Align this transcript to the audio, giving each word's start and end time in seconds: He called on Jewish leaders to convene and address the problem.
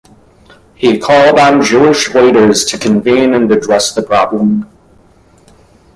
He 0.73 0.97
called 0.97 1.37
on 1.37 1.61
Jewish 1.61 2.11
leaders 2.15 2.65
to 2.65 2.77
convene 2.79 3.35
and 3.35 3.51
address 3.51 3.93
the 3.93 4.01
problem. 4.01 4.65